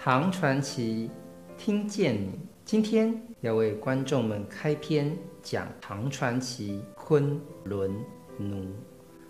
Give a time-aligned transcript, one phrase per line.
[0.00, 1.10] 唐传奇，
[1.58, 2.38] 听见你。
[2.64, 7.92] 今天要为观众们开篇讲唐传奇《昆仑
[8.38, 8.62] 奴》。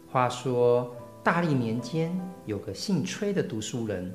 [0.06, 0.94] 话说
[1.24, 4.14] 大历年间，有个姓崔的读书人，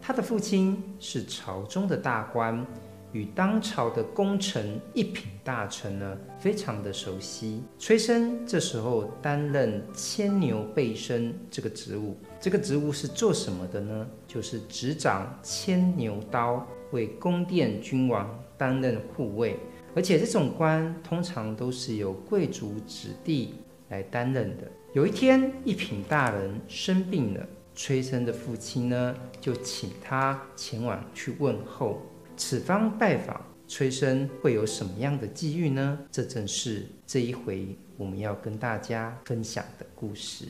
[0.00, 2.64] 他的父亲是朝中的大官。
[3.18, 7.64] 与当朝的功臣一品大臣呢，非常的熟悉。
[7.76, 14.06] 崔生这时候担任牵牛背身这个职务，这个职务是做什么的呢？
[14.28, 19.56] 就是执掌牵牛刀，为宫殿君王担任护卫。
[19.96, 23.56] 而且这种官通常都是由贵族子弟
[23.88, 24.70] 来担任的。
[24.92, 27.44] 有一天，一品大人生病了，
[27.74, 32.00] 崔生的父亲呢，就请他前往去问候。
[32.38, 35.98] 此方拜访，崔生会有什么样的际遇呢？
[36.08, 40.46] 这正是这一回我们要跟大家分享的故事。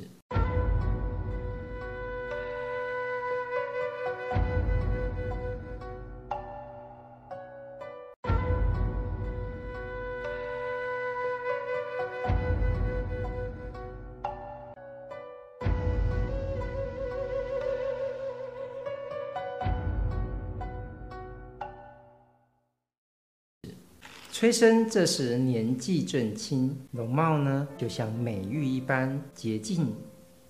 [24.39, 29.92] 崔生这时年纪正轻，容貌呢就像美玉一般洁净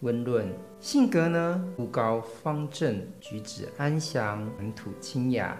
[0.01, 0.47] 温润，
[0.79, 5.59] 性格呢孤高方正，举止安详，谈吐清雅。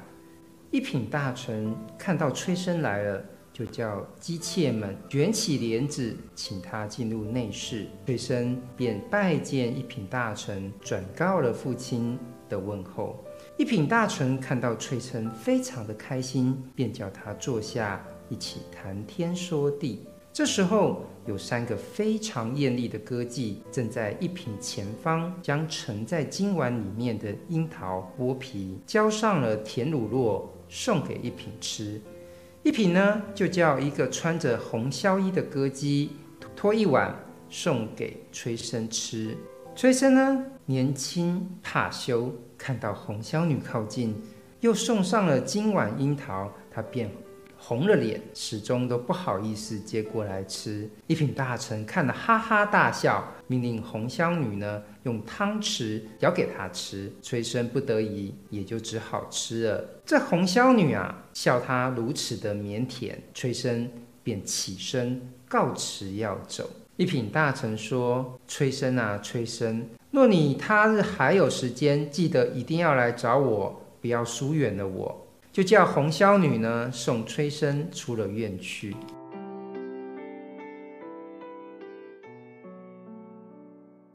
[0.71, 7.87] 一品大臣看到崔生来了，就叫姬妾们卷起帘子，请他进入内室。
[8.05, 13.25] 崔生便拜见一品大臣，转告了父亲的问候。
[13.57, 18.05] 一品大臣看到崔生非常的开心，便叫他坐下。
[18.29, 20.07] 一起谈天说地。
[20.33, 32.01] 这时候，有三个非常艳丽的歌妓正在一品前方，将盛在金碗里面的樱桃剥皮，浇上了甜乳酪，送给一品吃。
[32.63, 36.11] 一品呢，就叫一个穿着红绡衣的歌姬
[36.55, 37.17] 托一碗
[37.49, 39.37] 送给崔生吃。
[39.75, 44.15] 崔生呢，年轻怕羞，看到红绡女靠近，
[44.61, 47.11] 又送上了金碗樱桃，他便。
[47.61, 50.89] 红了脸，始终都不好意思接过来吃。
[51.07, 57.13] 一品大臣看了哈哈大笑，命令红绣女呢用汤匙舀给他吃。
[57.21, 59.85] 崔生不得已，也就只好吃了。
[60.07, 63.91] 这红绣女啊，笑他如此的腼腆，崔生
[64.23, 66.71] 便起身告辞要走。
[66.97, 78.95] 一品大臣说：“崔生啊，崔生，若你他日还有时间，记得一定要来找我，不要疏远了我。”就叫红绣女呢送崔生出了院去。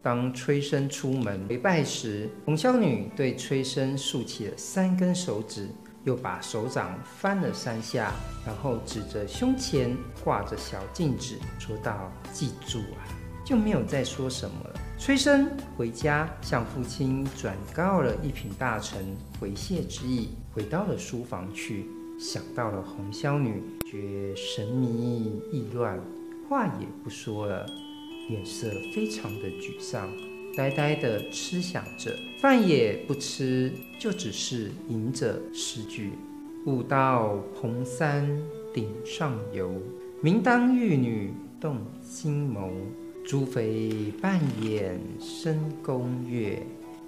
[0.01, 5.69] 当崔生出门回拜时，红绣女对崔生竖起了三根手指，
[6.03, 8.11] 又把手掌翻了三下，
[8.45, 12.99] 然后指着胸前挂着小镜子，说道：“记住啊！”
[13.45, 14.79] 就没有再说什么了。
[15.05, 19.05] 崔生回家向父亲转告了一品大臣
[19.37, 21.85] 回谢之意，回到了书房去，
[22.17, 25.99] 想到了红绣女，觉神迷意乱，
[26.47, 27.65] 话也不说了，
[28.29, 30.09] 脸色非常的沮丧，
[30.55, 36.13] 呆呆的痴想着，饭也不吃，就只是吟着诗句
[36.65, 38.25] ：“舞到蓬山
[38.73, 39.69] 顶上游，
[40.21, 42.71] 明当玉女动心眸。”
[43.23, 46.61] 猪肥半掩深宫月，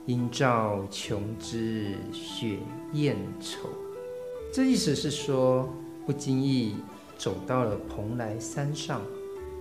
[0.06, 2.58] 应照琼枝雪
[2.94, 3.68] 雁丑。
[4.52, 5.68] 这意思是说，
[6.06, 6.78] 不经意
[7.18, 9.02] 走到了蓬莱山上，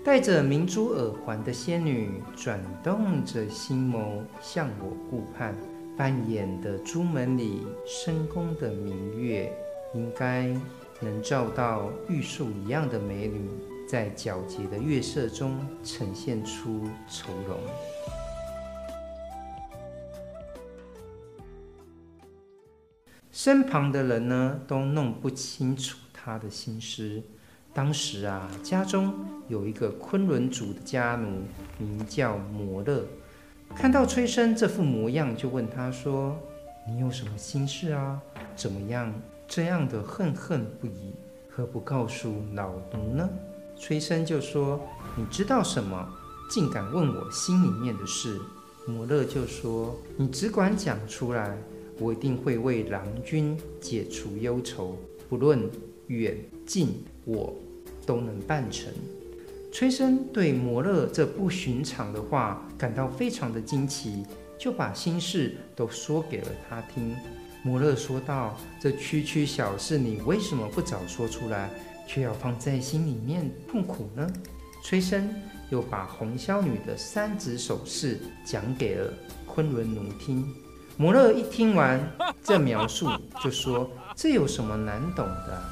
[0.04, 5.56] 戴着明珠耳环的仙女转动着心眸向我顾盼，
[5.96, 9.52] 扮演的朱门里深宫的明月，
[9.92, 10.56] 应该
[11.00, 13.50] 能照到玉树一样的美女。
[13.86, 17.58] 在皎洁的月色中呈现出愁容，
[23.30, 27.22] 身旁的人呢都弄不清楚他的心思。
[27.72, 29.12] 当时啊，家中
[29.48, 31.42] 有一个昆仑族的家奴，
[31.76, 33.04] 名叫摩勒，
[33.74, 36.38] 看到崔生这副模样，就问他说
[36.88, 38.22] ：“你有什么心事啊？
[38.56, 39.12] 怎么样
[39.46, 41.14] 这样的恨恨不已？
[41.50, 43.28] 何不告诉老奴呢？”
[43.78, 44.80] 崔生就说
[45.16, 46.08] ：“你知道什么？
[46.50, 48.40] 竟敢问我心里面的事？”
[48.86, 51.58] 摩勒就说：“你只管讲出来，
[51.98, 54.98] 我一定会为郎君解除忧愁，
[55.28, 55.70] 不论
[56.08, 56.36] 远
[56.66, 57.54] 近，我
[58.04, 58.92] 都能办成。”
[59.72, 64.24] 崔生对摩勒这不寻常的话感到非常的惊奇，
[64.58, 67.16] 就把心事都说给了他听。
[67.64, 71.70] 摩勒说道：“这区区小事，你为什么不早说出来，
[72.06, 74.28] 却要放在心里面痛苦呢？”
[74.82, 75.32] 崔生
[75.70, 79.10] 又把红绡女的三指手势讲给了
[79.46, 80.46] 昆仑奴听。
[80.96, 82.00] 摩勒一听完
[82.44, 83.08] 这描述，
[83.42, 85.62] 就说：“这有什么难懂的？”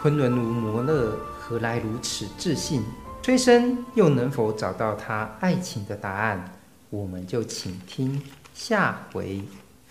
[0.00, 2.82] 昆仑奴摩勒何来如此自信？
[3.22, 6.42] 崔生又能否找到他爱情的答案？
[6.88, 8.20] 我们就请听
[8.54, 9.42] 下回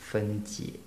[0.10, 0.80] 分解。